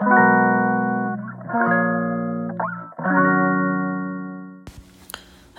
[0.00, 0.04] は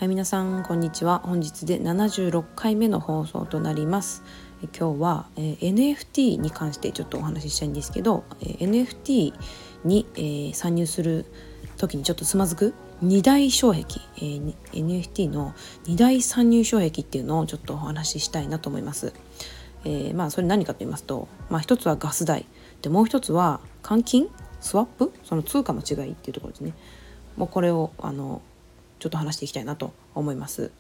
[0.04, 1.19] い皆さんこんにちは。
[1.25, 4.24] 本日で76回目の放送となります。
[4.62, 9.34] 今日は、えー、NFT に関してちょっとお話ししたいんですけど、えー、NFT
[9.84, 11.26] に、えー、参入する
[11.76, 15.54] 時にちょっとつまずく二大障壁、えー、NFT の
[15.86, 19.12] 二大参入障壁っていうのをちょっとお話ししたいなと思います。
[19.84, 22.46] えー、まあそれ何かと言いますと、まあ、一つはガス代。
[22.82, 24.30] でもう一つは換金？
[24.62, 25.14] スワップ？
[25.23, 26.73] その通貨の違いっていうところですね。
[27.38, 28.41] もうこれをあの
[28.99, 30.71] ちょっと話していきたいなと思います。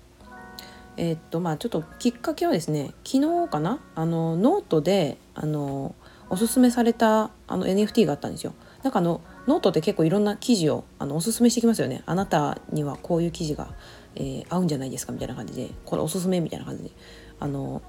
[0.97, 3.79] えー、っとまあちょっときっかけはですね昨日かな？
[3.95, 5.95] あのノートであの
[6.29, 8.53] おすすめされたあの NFT があったんですよ。
[8.83, 12.03] なんかあのノートって結構いろんな記事をあのおすすめしてきますよね。
[12.05, 13.69] あなたにはこういう記事が、
[14.15, 15.13] えー、合うんじゃないですか？
[15.13, 15.69] みたいな感じで。
[15.85, 16.41] これおすすめ？
[16.41, 16.91] みたいな感じで。
[17.39, 17.81] あの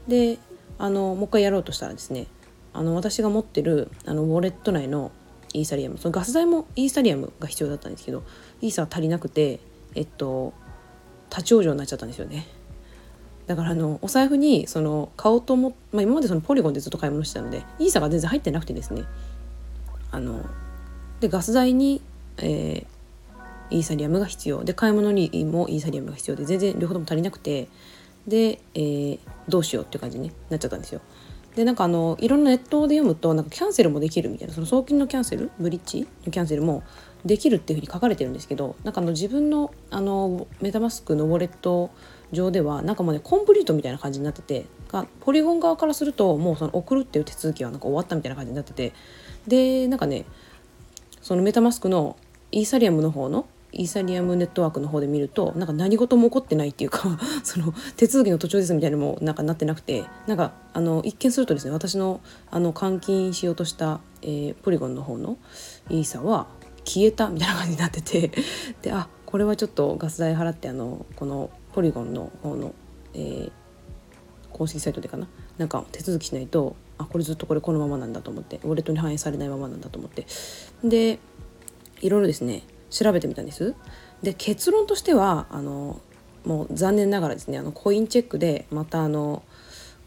[0.07, 0.37] で
[0.77, 2.27] あのもう一回やろうとしたらですね
[2.73, 5.11] あの私が持ってるあのウォレット内の
[5.53, 8.23] イーサリアムそのガス代もイーサリアムが必要だったんですけど
[8.61, 9.59] イーサは足りなくて
[9.95, 10.53] えっと
[11.29, 12.47] 立ち往生になっちゃったんですよね。
[13.45, 19.03] だからあのお財布にその買おうと思っまあ、今までそのポリゴンでずっと買い物してたのでイーサが全然入ってなくてですね
[20.11, 20.45] あの
[21.19, 22.01] でガス代に、
[22.37, 24.63] えー、イーサリアムが必要。
[24.63, 27.67] で買い物にもイーサリアムが必要で全然両方とも足りなくて。
[28.27, 31.01] で、えー、どうしようっていう感じになっちゃったんですよ。
[31.55, 34.53] でなんかあのいろんなネットで読むとなんかキャンセルもできるみたいな。
[34.53, 35.49] その送金のキャンセル？
[35.57, 36.83] ブリッジのキャンセルも
[37.25, 41.89] できるっていうふうに書かれてるんですけどなんかあの自分のあのメタマスクのウォレット
[42.31, 44.65] 上ではなんかもうねコンプリートみたいな感じになってて
[45.21, 48.93] ポリゴン側からするともうその送るっていう手続きはなんか終わったみたいな感じになってて。
[49.47, 50.25] でなんかね
[51.21, 52.17] そのメタマスクの
[52.51, 65.37] イーサリアムの方のイーサリアムネットワークの方で見るとなんか何事も起こってないっていうか その手続きの途中ですみたいなのもなんかなってなくてなんかあの一見するとですね私のあの換金しようとした、えー、ポリゴンの方の
[65.89, 66.47] イーサは
[66.83, 68.31] 消えたみたいな感じになってて
[68.81, 72.73] であこれはちょっとガス代払ってあのこのポリゴンの方の、
[73.13, 73.51] えー、
[74.51, 75.27] 公式サイトでかな
[75.59, 80.27] なんか手続きしないとあこれずっとこれこのままなんだと思ってウォレットに反映されないままなんだと思って
[80.83, 81.17] で
[82.01, 83.73] いろいろですね調べてみたんです
[84.21, 86.01] で結論としてはあの
[86.45, 89.43] もう残念ながらですねあのコインチェックでまたあの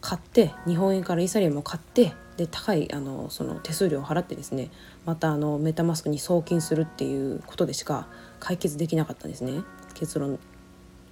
[0.00, 4.70] 買って日本円からイーサリアムを買ってで高いあのその手数料を払ってですね
[5.04, 8.08] またあのメタマスクに送金するっていうことでしか
[8.40, 9.62] 解決できなかったんですね
[9.94, 10.38] 結論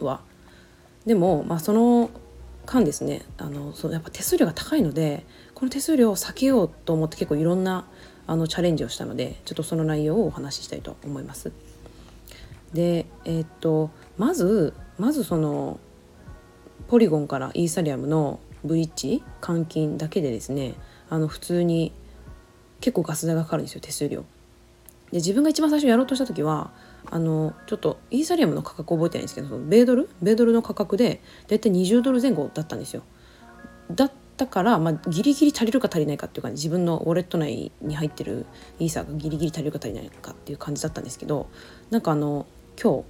[0.00, 0.20] は。
[1.06, 2.10] でも、まあ、その
[2.70, 7.84] 間ですねあのそのやっぱ手数料が高いのでこの手数料を避けようと思って結構いろんな
[8.28, 11.52] あのチャレンジをしたのでちょっとその内容をお話ししたいと思います。
[12.72, 15.80] でえー、っとまずまずその
[16.86, 20.74] ポリゴンからイーサリアムのブリッジ換金だけでですね
[21.08, 21.92] あの普通に
[22.80, 24.24] 結構ガス代がかかるんですよ手数料。
[25.10, 26.70] で自分が一番最初やろうとした時は
[27.06, 30.08] あのちょっとイーサリアムの価格覚えてないんですけどその米ドル？
[30.22, 33.02] 米ドルの価格で大体20ドル前後だったんですよ。
[33.90, 38.46] だったから、まあ、ギリギリ足りるか足りないかっていうか自分のウォレット内に入ってる
[38.78, 41.50] イーサーがギリギリ足りるか足りないかっていう感じだったんですけど
[41.90, 42.46] なんかあの
[42.80, 43.04] 今日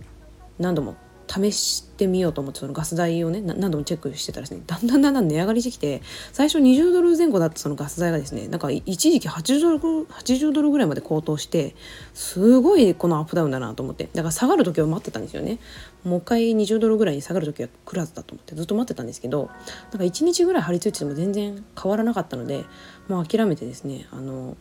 [0.59, 0.97] 何度も
[1.31, 9.79] 試してみようと思ってそのガス代をね何度もチェックしてたらですねだんだんだんだん値上がりしてきて最初20ドル前後だったそのガス代がですねなんか一時期80ドル
[10.09, 11.77] 80ドルぐらいまで高騰して
[12.15, 15.61] すごいこのアップダウンだなと思ってだから下がる時を待ってたんですよね
[16.03, 19.51] もう一回20ドルぐらいに下がる時は来るはずだと思ってずっと待ってたんですけど
[19.93, 22.65] なんか1日ぐらい張り付いてても全然変わらなかったので
[23.09, 24.57] もう諦めてですねあの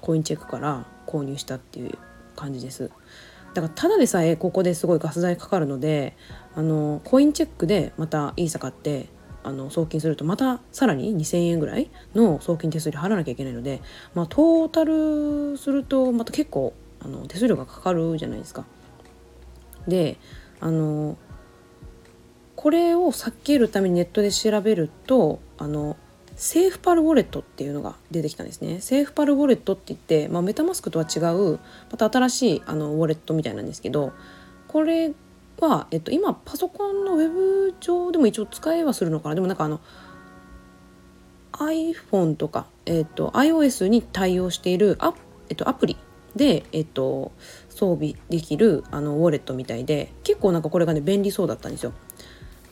[0.00, 1.98] コインチェックから購入したっていう
[2.36, 2.90] 感じです。
[3.54, 6.16] だからただでさえここですごいガス代かかるので
[6.54, 9.08] あのコインチェックでまたイーサ買って
[9.44, 13.80] あの送金するとまたさらに2,000円ぐらいの送金手数料払わなきゃいけないので、
[14.14, 18.64] まあ、トータルするとまた結構あの手数料がかかるじゃないですか。
[19.86, 20.18] で
[20.60, 21.18] あの
[22.56, 25.98] これを避けるためにネットで調べるとあの
[26.36, 28.80] SafePal ウォレットっていうのが出てきたんですね。
[28.80, 31.60] SafePal ウォレットって言って、まあ、 MetaMask とは違う
[31.90, 34.12] また新しいあのウォレットみたいなんですけど
[34.66, 35.12] これ
[35.60, 39.80] は、えっと、今パソコンのウェブ上でも一応使えはするのかなでもなんかあの
[41.52, 45.14] iPhone とか、えっと、iOS に対応しているア,、
[45.48, 45.96] えっと、アプリ
[46.34, 47.30] で、えっと、
[47.68, 51.92] 装備できるあのウォレットみたいで結構なんかこれがね便利そうだったんですよ。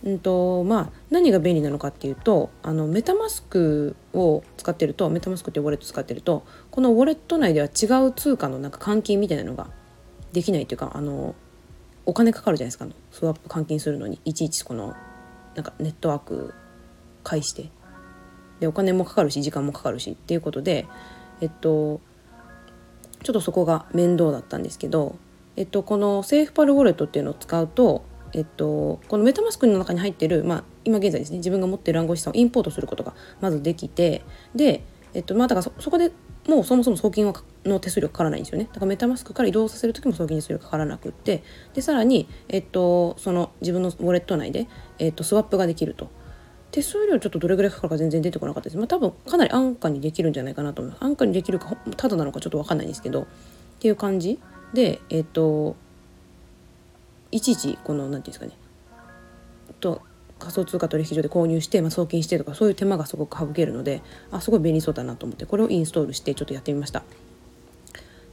[0.05, 9.69] うんとまあ、何が便利なのかっていうとあのメタマスクを使ってるとメタマスクっていうウォレット使ってるとこのウォレット内では違う通貨のなんか換金みたいなのが
[10.33, 11.37] できないというかあの
[12.05, 12.87] お金かかるじゃないですか。
[13.13, 14.97] スワップ換金するのにいちいちこの
[15.55, 16.53] なんかネットワーク
[17.23, 17.71] 介して。
[18.59, 20.87] でお金もかかるし時間もかかるしっていうことで
[21.41, 22.01] えっと
[23.23, 25.17] ちょっとそこが面倒だったんですけど、
[25.57, 34.25] えっと、このセーフパルウォレットっていうのを使うとえっと、このメタマスクの中に入ってる、まあ、今現在ですね自分が持ってる暗号資産をインポートすることがまずできて
[34.55, 34.85] で、
[35.15, 36.13] えっとまあ、だからそこで
[36.49, 37.35] もうそもそも送金は
[37.65, 41.45] の手数料かからないんですよねだからメタマスクから移動させる時も送金手数料かからなくって
[41.75, 44.67] でさらに、えっと、その自分のウォレット内で、
[44.99, 46.11] えっと、スワップができると
[46.73, 48.79] 手数料ちょっとどれぐらいかかるか全然出てこなかったです。
[48.79, 51.05] まあ、多分かなり安価にできるんじゃないかなと思います。
[51.05, 53.27] 安価にできるかただなのかちょっと分かんないんですけどっ
[53.79, 54.41] ていう感じ
[54.73, 55.77] でえっと
[57.33, 60.03] いちいちこの何て言うんですかねと
[60.39, 67.03] 仮想通貨取引所で購入して、まあ、送金してとかそういう手間がすごく省けるのであすごい便利そうだなと思ってこれをインストールしてちょっとやってみました。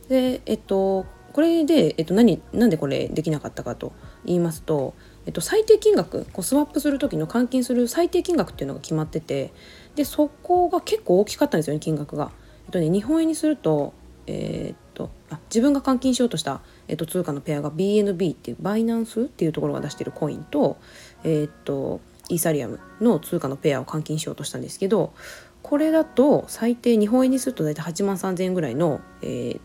[0.07, 3.93] でえっとこれで、えっと何、なんでこれできなかったかと
[4.25, 4.95] 言いますと、
[5.27, 9.53] えっと、最低金額こうスワップする時の換金する最低金額っていうのが決まってて
[9.95, 12.31] でそこが結構大きかったんですよね金額が。
[12.65, 13.93] えっとね、日本円にすると,、
[14.25, 14.88] えー、
[15.29, 20.77] あ自分が換金しようとした、えっと、通貨のペアが BNB っていうバイナンスっていうところが出してるコインと,、
[21.23, 25.13] え、っとイーサリアムの通貨のペアを換金しようとしたんですけど
[25.61, 29.59] これだと最低日本円にすると大体8万3,000円ぐらいの、えー、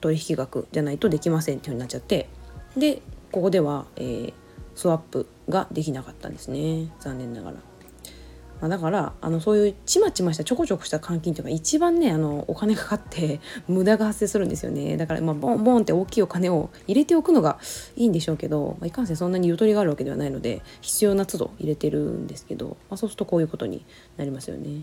[0.00, 2.28] 取引額じゃないとできませんっていうふうになっちゃって
[2.76, 4.32] でここでは、えー、
[4.74, 7.56] スワップができなかったんですね残念ながら。
[8.62, 17.58] まあ、だからあのそういうちまちましたちょこちょこした換金というのが一番ねあのお金かかって 無駄が発生するんですよねだからまあボンボンって大きいお金を入れておくのが
[17.96, 23.84] いいんでしょうけど、まあ、いかんせんそんなにゆとりがあるわけではないので必要な都度入れてるんですけど、まあ、そうするとこういうことに
[24.16, 24.82] なりますよね。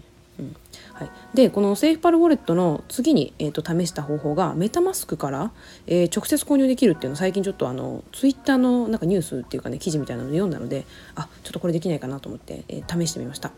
[0.94, 5.52] はい、でこのセーフパルウォレットの次に、えーと、試した方法がメタマスクから、
[5.88, 13.52] えー、直接購入できるっていうのを最近ちょっとあのツイッターのなんかニュースっていうかね記事みたいなのを読んだのであちょっとこれできないかなと思って、えー、試してみました。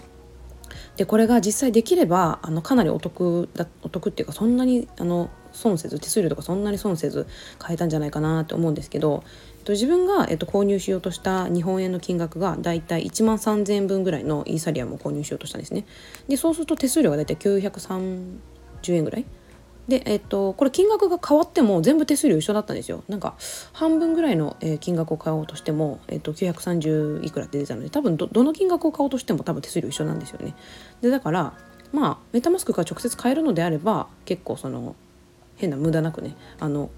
[0.98, 7.28] でこれが実際できればあのかなりお得だお得っていうかそんなにあの損せず手数料とかそんなに損せず
[7.60, 9.24] 買えたんじゃないかなと思うんですけど、
[9.60, 15.86] えっと、自分が、えっと、購入しようとした日本円の金額がだいたい1万3000円分ぐらいのイーサリアムを購入しようとしたんですね。
[16.28, 18.40] でそうすると手数料がだいたい930
[18.90, 19.26] 円ぐらい
[19.88, 23.04] で、えっと、これ金額が変わっても全部手数料一緒だったんですよ。
[23.08, 23.36] なんか
[23.74, 30.56] 半分ぐらいの、えー、金額を買おうとしても、えっと、930いくらって出たので多分どの金額を買おうとしても多分手数料一緒なんですよね。
[31.02, 31.54] でだから
[31.92, 34.96] まあメタマスクから直接買えるのであれば結構その
[35.62, 36.90] 変な無駄なくねあの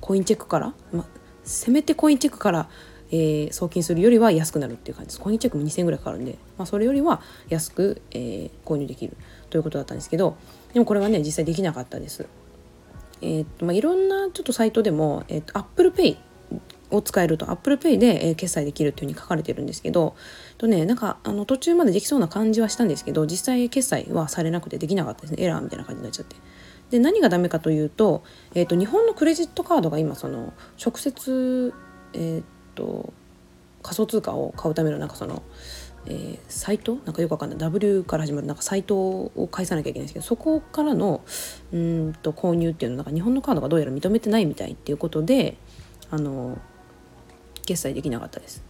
[0.00, 1.06] コインチェックから、ま、
[1.44, 2.68] せめてコインチェックから、
[3.10, 9.16] えー、送金するよりは安くなるっていう感じですコインチェックも2000円ぐらいかかるんで、まあ、それよりは安く、えー、購入できる
[9.50, 10.36] ということだったんですけど
[10.74, 12.26] でもこれはね実際できなかったです。
[13.20, 16.16] えーとまあ、いろんなちょっとサイトでも、えーと、Apple Pay
[16.90, 20.16] を使えると Apple Pay で、え、決済できるっていうふうに書かれてるんですけど
[20.58, 26.36] とねなんかあの途中までできそうな感じはしたんですけど実際決済はされなくてできなかったですねエラーみたいな感じになっちゃって。
[26.92, 28.22] で何がダメかというと,、
[28.54, 31.72] えーと、日本のクレジットカードが今その直接、
[32.12, 32.42] えー
[32.74, 33.12] と、
[33.82, 35.42] 仮想通貨を買うためのなんかその、
[36.06, 36.96] えー、サイト？
[37.06, 41.22] なんかよくわかんない W から始まるなんかサイトを返さなきゃいけないんですけどそこからの
[41.72, 45.56] うんと購入っていうのなんか日本のカードがどうやら認めてないみたいっていうことで
[46.10, 46.58] あの
[47.64, 48.62] 決済できなかったです。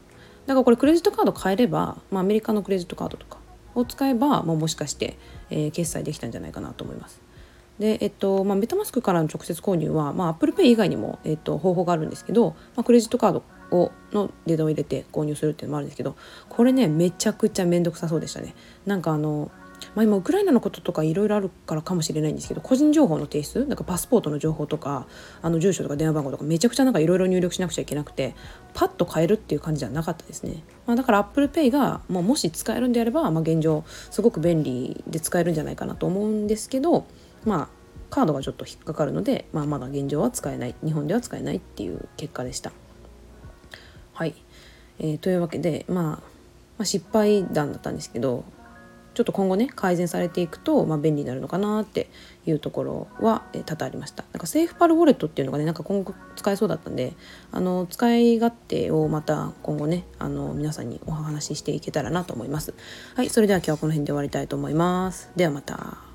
[0.46, 3.38] だからこれクレジットカード変えれば、まあ、アメリカのクレジットカードとか
[3.74, 5.16] を使えば、まあ、もしかして、
[5.50, 7.20] えー、決済できたんじゃないかなと思います。
[7.78, 16.16] で、えっとまあ、メタマスクからの直接購入は、まあ、Apple Pay 以外にも、えっと、方法があるんですけど、まあ、クレジットカードをのデータを入れて購入するっていうのもあるんですけど
[16.48, 18.54] これねめちゃくちゃ面倒くさそうでしたね。
[18.84, 19.50] なんかあの
[19.94, 25.06] まあ、今ウクライナのこととかいろいろあるからかもしれないんですけど個人情報の提出なんかパスポートの情報とか
[25.42, 28.34] あの住所とか電話番号とかめちゃくちゃなんかいろいろ入力しなくちゃいけなくて
[28.74, 37.04] パッと変えるっていう感じじゃなかったですね、まあ、だから ApplePay が、まあ、もし使えるんであれば、まあ、現状すごく便利で使えるんじゃないかなと思うんですけど
[37.44, 37.68] まあ
[38.10, 42.72] カードがちょっと引っかかるので、まあ、まだ現状は使えない日本では使えないっていう結果でした。
[44.12, 44.34] はい、
[44.98, 46.20] えー、というわけで、まあ、ま
[46.80, 48.44] あ失敗談だったんですけど
[49.14, 52.08] ちょっと今後ね改善されていくと、まあ、便利になるのかなって
[52.46, 54.24] いうところは、えー、多々ありました。
[54.32, 57.14] なんかセーフパルウォレットっていうのがねなんか今後使えそうだったんで
[57.50, 62.74] あの使い勝手をまた今後ねあの皆さんにお話ししていけたらなと思います。
[63.14, 63.30] はい。
[63.30, 65.30] それでは今日はこの辺で終わりたいと思います。
[65.34, 66.11] ではまた。